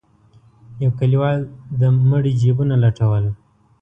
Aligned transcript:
يو 0.83 0.89
کليوال 0.99 1.39
د 1.79 1.81
مړي 2.09 2.33
جيبونه 2.41 2.75
لټول. 2.83 3.23